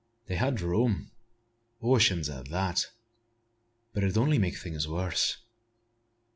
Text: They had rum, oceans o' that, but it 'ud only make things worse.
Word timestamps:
They 0.25 0.35
had 0.35 0.59
rum, 0.61 1.11
oceans 1.79 2.27
o' 2.27 2.41
that, 2.49 2.87
but 3.93 4.03
it 4.03 4.17
'ud 4.17 4.17
only 4.19 4.39
make 4.39 4.57
things 4.57 4.87
worse. 4.87 5.37